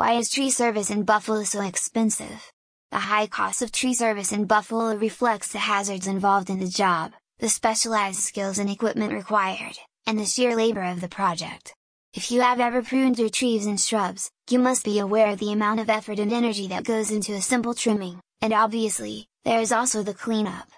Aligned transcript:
Why 0.00 0.12
is 0.12 0.30
tree 0.30 0.48
service 0.48 0.88
in 0.88 1.02
Buffalo 1.02 1.44
so 1.44 1.60
expensive? 1.60 2.50
The 2.90 3.00
high 3.00 3.26
cost 3.26 3.60
of 3.60 3.70
tree 3.70 3.92
service 3.92 4.32
in 4.32 4.46
Buffalo 4.46 4.96
reflects 4.96 5.52
the 5.52 5.58
hazards 5.58 6.06
involved 6.06 6.48
in 6.48 6.58
the 6.58 6.70
job, 6.70 7.12
the 7.38 7.50
specialized 7.50 8.20
skills 8.20 8.58
and 8.58 8.70
equipment 8.70 9.12
required, 9.12 9.76
and 10.06 10.18
the 10.18 10.24
sheer 10.24 10.56
labor 10.56 10.84
of 10.84 11.02
the 11.02 11.08
project. 11.08 11.74
If 12.14 12.30
you 12.30 12.40
have 12.40 12.60
ever 12.60 12.82
pruned 12.82 13.18
your 13.18 13.28
trees 13.28 13.66
and 13.66 13.78
shrubs, 13.78 14.30
you 14.48 14.58
must 14.58 14.86
be 14.86 14.98
aware 15.00 15.28
of 15.28 15.38
the 15.38 15.52
amount 15.52 15.80
of 15.80 15.90
effort 15.90 16.18
and 16.18 16.32
energy 16.32 16.66
that 16.68 16.84
goes 16.84 17.10
into 17.10 17.34
a 17.34 17.42
simple 17.42 17.74
trimming, 17.74 18.20
and 18.40 18.54
obviously, 18.54 19.26
there 19.44 19.60
is 19.60 19.70
also 19.70 20.02
the 20.02 20.14
cleanup. 20.14 20.70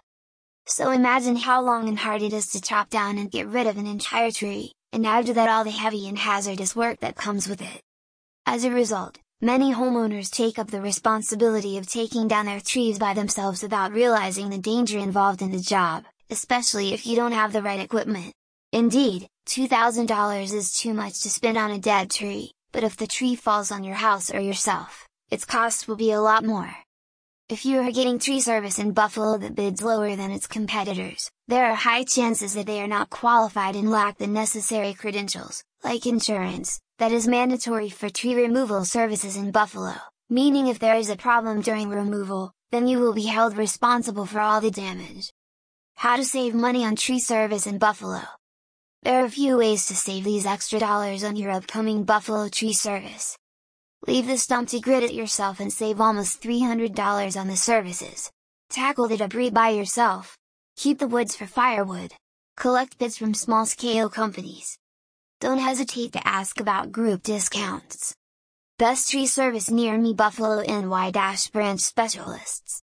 So 0.66 0.90
imagine 0.90 1.36
how 1.36 1.62
long 1.62 1.88
and 1.88 2.00
hard 2.00 2.22
it 2.22 2.32
is 2.32 2.48
to 2.48 2.60
chop 2.60 2.90
down 2.90 3.18
and 3.18 3.30
get 3.30 3.46
rid 3.46 3.68
of 3.68 3.78
an 3.78 3.86
entire 3.86 4.32
tree, 4.32 4.72
and 4.92 5.06
add 5.06 5.26
to 5.26 5.34
that 5.34 5.48
all 5.48 5.62
the 5.62 5.70
heavy 5.70 6.08
and 6.08 6.18
hazardous 6.18 6.74
work 6.74 6.98
that 6.98 7.14
comes 7.14 7.46
with 7.46 7.62
it. 7.62 7.82
As 8.44 8.64
a 8.64 8.70
result, 8.70 9.18
many 9.40 9.72
homeowners 9.72 10.28
take 10.28 10.58
up 10.58 10.70
the 10.70 10.82
responsibility 10.82 11.78
of 11.78 11.86
taking 11.86 12.26
down 12.26 12.46
their 12.46 12.60
trees 12.60 12.98
by 12.98 13.14
themselves 13.14 13.62
without 13.62 13.92
realizing 13.92 14.50
the 14.50 14.58
danger 14.58 14.98
involved 14.98 15.42
in 15.42 15.52
the 15.52 15.60
job, 15.60 16.04
especially 16.28 16.92
if 16.92 17.06
you 17.06 17.14
don't 17.14 17.32
have 17.32 17.52
the 17.52 17.62
right 17.62 17.78
equipment. 17.78 18.34
Indeed, 18.72 19.28
$2,000 19.46 20.52
is 20.52 20.72
too 20.72 20.92
much 20.92 21.20
to 21.20 21.30
spend 21.30 21.56
on 21.56 21.70
a 21.70 21.78
dead 21.78 22.10
tree, 22.10 22.50
but 22.72 22.82
if 22.82 22.96
the 22.96 23.06
tree 23.06 23.36
falls 23.36 23.70
on 23.70 23.84
your 23.84 23.94
house 23.94 24.34
or 24.34 24.40
yourself, 24.40 25.06
its 25.30 25.44
cost 25.44 25.86
will 25.86 25.96
be 25.96 26.10
a 26.10 26.20
lot 26.20 26.44
more. 26.44 26.74
If 27.48 27.64
you 27.64 27.80
are 27.80 27.92
getting 27.92 28.18
tree 28.18 28.40
service 28.40 28.78
in 28.78 28.92
Buffalo 28.92 29.38
that 29.38 29.54
bids 29.54 29.82
lower 29.82 30.16
than 30.16 30.32
its 30.32 30.48
competitors, 30.48 31.30
there 31.46 31.66
are 31.66 31.74
high 31.74 32.02
chances 32.02 32.54
that 32.54 32.66
they 32.66 32.82
are 32.82 32.88
not 32.88 33.10
qualified 33.10 33.76
and 33.76 33.90
lack 33.90 34.18
the 34.18 34.26
necessary 34.26 34.94
credentials, 34.94 35.62
like 35.84 36.06
insurance, 36.06 36.80
that 37.02 37.12
is 37.12 37.26
mandatory 37.26 37.90
for 37.90 38.08
tree 38.08 38.34
removal 38.34 38.84
services 38.84 39.36
in 39.36 39.50
Buffalo, 39.50 39.94
meaning 40.30 40.68
if 40.68 40.78
there 40.78 40.96
is 40.96 41.10
a 41.10 41.16
problem 41.16 41.60
during 41.60 41.88
removal, 41.88 42.52
then 42.70 42.86
you 42.86 42.98
will 42.98 43.12
be 43.12 43.26
held 43.26 43.56
responsible 43.56 44.24
for 44.24 44.40
all 44.40 44.60
the 44.60 44.70
damage. 44.70 45.32
How 45.96 46.16
to 46.16 46.24
save 46.24 46.54
money 46.54 46.84
on 46.84 46.96
tree 46.96 47.18
service 47.18 47.66
in 47.66 47.78
Buffalo 47.78 48.22
there 49.02 49.20
are 49.20 49.24
a 49.24 49.30
few 49.30 49.56
ways 49.56 49.86
to 49.86 49.96
save 49.96 50.22
these 50.22 50.46
extra 50.46 50.78
dollars 50.78 51.24
on 51.24 51.34
your 51.34 51.50
upcoming 51.50 52.04
Buffalo 52.04 52.48
tree 52.48 52.72
service. 52.72 53.36
Leave 54.06 54.28
the 54.28 54.38
stump 54.38 54.68
to 54.68 54.78
grit 54.78 55.02
it 55.02 55.12
yourself 55.12 55.58
and 55.58 55.72
save 55.72 56.00
almost 56.00 56.40
$300 56.40 57.36
on 57.36 57.48
the 57.48 57.56
services. 57.56 58.30
Tackle 58.70 59.08
the 59.08 59.16
debris 59.16 59.50
by 59.50 59.70
yourself. 59.70 60.38
Keep 60.76 61.00
the 61.00 61.08
woods 61.08 61.34
for 61.34 61.46
firewood. 61.46 62.12
Collect 62.56 62.96
bids 62.96 63.18
from 63.18 63.34
small-scale 63.34 64.08
companies. 64.08 64.78
Don't 65.42 65.58
hesitate 65.58 66.12
to 66.12 66.24
ask 66.24 66.60
about 66.60 66.92
group 66.92 67.24
discounts. 67.24 68.14
Best 68.78 69.10
tree 69.10 69.26
service 69.26 69.68
near 69.72 69.98
me 69.98 70.14
Buffalo 70.14 70.62
NY-branch 70.62 71.80
specialists. 71.80 72.80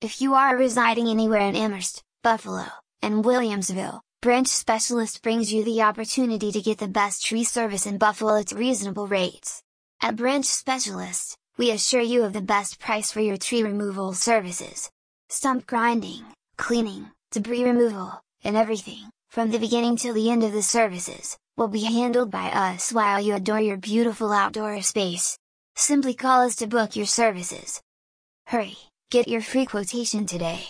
If 0.00 0.20
you 0.20 0.34
are 0.34 0.56
residing 0.56 1.08
anywhere 1.08 1.40
in 1.40 1.56
Amherst, 1.56 2.04
Buffalo, 2.22 2.66
and 3.02 3.24
Williamsville, 3.24 3.98
Branch 4.22 4.46
Specialist 4.46 5.24
brings 5.24 5.52
you 5.52 5.64
the 5.64 5.82
opportunity 5.82 6.52
to 6.52 6.62
get 6.62 6.78
the 6.78 6.86
best 6.86 7.26
tree 7.26 7.42
service 7.42 7.84
in 7.84 7.98
Buffalo 7.98 8.38
at 8.38 8.52
reasonable 8.52 9.08
rates. 9.08 9.60
At 10.00 10.14
Branch 10.14 10.46
Specialist, 10.46 11.36
we 11.56 11.72
assure 11.72 12.00
you 12.00 12.22
of 12.22 12.32
the 12.32 12.40
best 12.40 12.78
price 12.78 13.10
for 13.10 13.18
your 13.18 13.38
tree 13.38 13.64
removal 13.64 14.12
services. 14.12 14.88
Stump 15.30 15.66
grinding, 15.66 16.22
cleaning, 16.56 17.10
debris 17.32 17.64
removal, 17.64 18.22
and 18.44 18.56
everything, 18.56 19.10
from 19.30 19.50
the 19.50 19.58
beginning 19.58 19.96
till 19.96 20.14
the 20.14 20.30
end 20.30 20.44
of 20.44 20.52
the 20.52 20.62
services, 20.62 21.36
will 21.58 21.68
be 21.68 21.82
handled 21.82 22.30
by 22.30 22.50
us 22.50 22.92
while 22.92 23.20
you 23.20 23.34
adore 23.34 23.60
your 23.60 23.76
beautiful 23.76 24.32
outdoor 24.32 24.80
space. 24.80 25.36
Simply 25.74 26.14
call 26.14 26.46
us 26.46 26.56
to 26.56 26.66
book 26.68 26.94
your 26.94 27.06
services. 27.06 27.82
Hurry, 28.46 28.78
get 29.10 29.28
your 29.28 29.42
free 29.42 29.66
quotation 29.66 30.24
today! 30.24 30.60